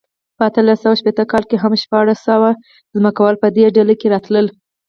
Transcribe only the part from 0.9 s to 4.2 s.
شپېته کال کې هم شپاړس ځمکوال په دې ډله کې